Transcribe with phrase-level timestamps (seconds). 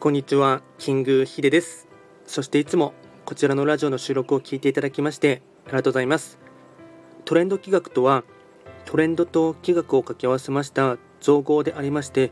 [0.00, 1.88] こんにちは、キングヒデです。
[2.24, 6.38] そしていつもこちらのラジオの収録を聞いていただきましてありがとうございます。
[7.24, 8.22] トレンド企画とは、
[8.84, 12.30] トレンドと企画を掛け合わせました造語でありまして、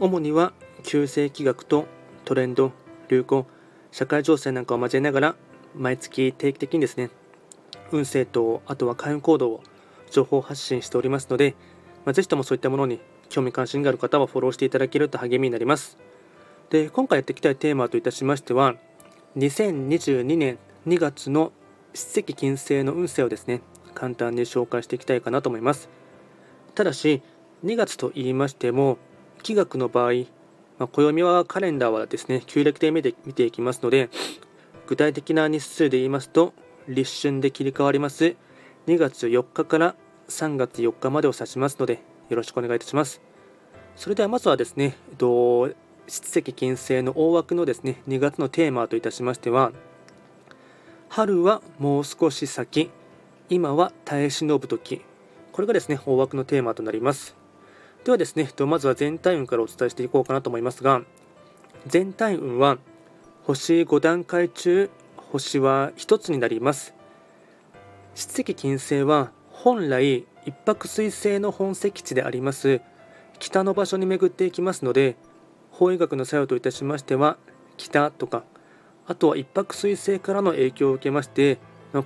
[0.00, 0.52] 主には
[0.82, 1.86] 旧世企画と
[2.24, 2.72] トレンド、
[3.08, 3.46] 流行、
[3.92, 5.36] 社会情勢なんかを交えながら、
[5.76, 7.10] 毎月定期的にですね、
[7.92, 9.62] 運勢とあとは開運行動を
[10.10, 11.54] 情報発信しておりますので、
[12.04, 12.98] まあ、ぜひともそういったものに
[13.28, 15.98] 興味関心がある方はフォローしていただけると励みになります。
[16.70, 18.74] で今回やっていきたいテーマといたしましては
[19.36, 21.52] 2022年2月の
[21.94, 23.62] 七石金星の運勢をですね
[23.94, 25.88] 簡単に紹介していきたいかなと思います。
[26.74, 27.22] ただし
[27.64, 28.98] 2月と言いましても
[29.42, 30.12] 気学の場合、
[30.78, 34.10] まあ、暦はカレンダーはですね旧暦で見て見ていきますので
[34.86, 36.52] 具体的な日数で言いますと
[36.88, 38.36] 立春で切り替わります。
[38.86, 39.96] 2月4日から
[40.28, 43.20] 3月4日までを指しますのでよろしくお願いいたします。
[43.96, 45.70] それではまずはですね、えっと、
[46.08, 49.72] 七石金星の大枠のですね2月のテーマといたしましては
[51.08, 52.90] 春はもう少し先
[53.48, 55.02] 今は耐え忍ぶ時
[55.52, 57.34] これがですね大枠のテーマとなります。
[58.04, 61.02] ではですねまずは全体運からお伝えしていこうかなと思いますが
[61.86, 62.78] 全体運は
[63.44, 64.90] 星5段階中
[65.32, 66.94] 星は1つになります。
[68.14, 72.80] 七石金星は本来一泊水星の本石地であります
[73.38, 75.16] 北の場所に巡っていきますので
[75.78, 77.36] 法医学の作用といたしましては
[77.76, 78.44] 北とか
[79.06, 81.58] あとは一泊水星からの影響を受けまして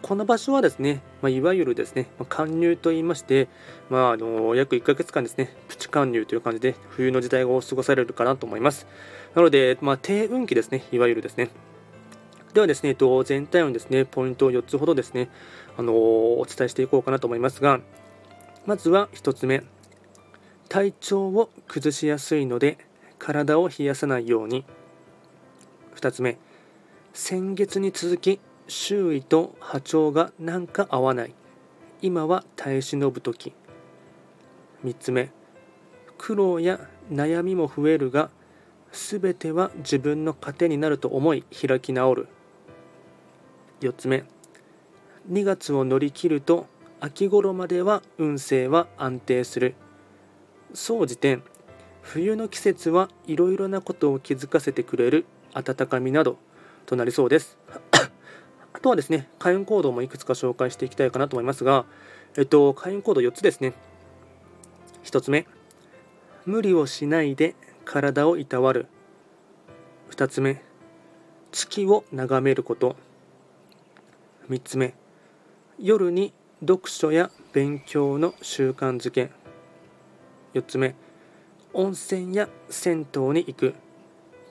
[0.02, 3.48] この場所はですね、まあ、いわゆるですね、まあ、寒入と言いまして、
[3.88, 8.86] まあ、あの約1ヶ月間ですね、プチ寒入という感じで冬の時代を過ごされるかなと思います。
[9.34, 11.50] なので、まあ、低運気ですね、いわゆるですね。
[12.52, 15.28] ではですね、全体運ですね、ポイントを4つほどですね、
[15.76, 17.80] あのお伝えしていこうかなと思いますが、
[18.66, 19.64] まずは1つ目、
[20.68, 22.78] 体調を崩しやすいので、
[23.20, 24.64] 体を冷やさないように。
[25.94, 26.38] 2つ目、
[27.12, 31.34] 先月に続き周囲と波長がなんか合わない。
[32.02, 33.52] 今は耐え忍ぶ時。
[34.84, 35.30] 3つ目
[36.16, 36.80] 苦労や
[37.12, 38.30] 悩みも増えるが
[38.92, 42.28] 全ては自分の糧になると思い開き直る。
[43.80, 44.24] 4つ目
[45.30, 46.66] 2月を乗り切ると
[47.00, 49.74] 秋頃までは運勢は安定する。
[50.72, 51.40] 総じて
[52.02, 56.38] 冬の季節はいろいろなことを気づかせてくれる温かみなど
[56.86, 57.58] となりそうです
[58.72, 61.84] あとはですね、開運行動もいくつか紹介していきたいかなと思いますが、
[62.36, 63.74] えっと、開運行動4つですね。
[65.04, 65.46] 1つ目、
[66.46, 68.86] 無理をしないで体をいたわる。
[70.10, 70.62] 2つ目、
[71.52, 72.96] 月を眺めること。
[74.48, 74.94] 3つ目、
[75.78, 79.30] 夜に読書や勉強の習慣づけ。
[80.54, 80.94] 4つ目、
[81.72, 83.74] 温泉や銭湯に行く。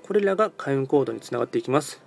[0.03, 2.01] これらが開運行動につながっていきます。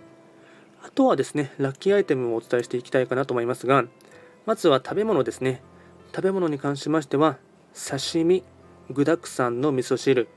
[0.82, 3.84] あとはですね、ラッキーアイテムをお伝えしていきたいかなと思いますが、
[4.46, 5.62] まずは食べ物ですね。
[6.14, 7.38] 食べ物に関しましては、
[7.74, 8.42] 刺身、
[8.90, 10.28] 具沢山の味噌汁、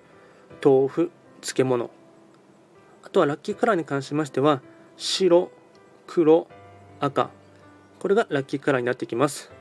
[0.64, 1.12] 豆腐、
[1.42, 1.90] 漬物。
[3.04, 4.62] あとはラッキーカラーに関しましては、
[4.98, 5.52] 白、
[6.06, 6.48] 黒、
[7.00, 7.30] 赤。
[8.00, 9.55] これがラッキーカラーになってきます。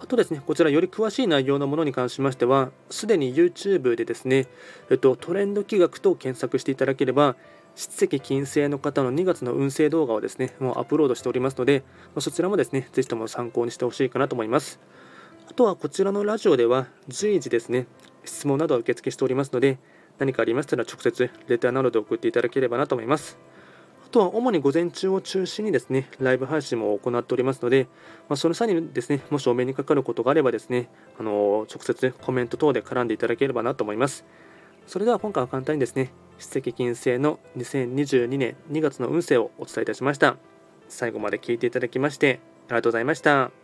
[0.00, 4.46] あとですね、こちらより詳しい内容のものに関しましては、すでに YouTube でですね、
[4.90, 7.36] えっと、トレンド企画と検索していただければ、
[7.76, 11.82] 七石金星の方の2月の運勢動画をですね、もうアップロードしておりますので、
[12.18, 14.78] そちらもですね、ぜひとも参考にしてほしいかなと思います。
[15.48, 17.86] あとはこちらのラジオでは随時ですね、
[18.24, 19.78] 質問などを受付しておりますので、
[20.18, 23.38] 何かありましたら直接レターなどで送っていただければなと思います。
[24.14, 27.88] とは主に午前中を中心にですね、ライブ配信も行っておりますので、
[28.28, 30.88] まあ、その際にですね、もしお目にかかることがあればですね、
[31.18, 34.24] あの直接コメント等で絡んでいただければなと思います。
[34.86, 40.36] それでは今回は簡単にですね、出席金星の2022年2月の運勢をお伝えいたしました。
[40.88, 42.38] 最後まで聞いていただきまして
[42.68, 43.63] ありがとうございました。